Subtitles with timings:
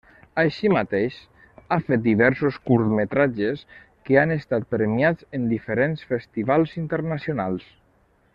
[0.41, 1.17] Així mateix,
[1.75, 3.61] ha fet diversos curtmetratges
[4.09, 7.71] que han estat premiats en diferents festivals internacionals.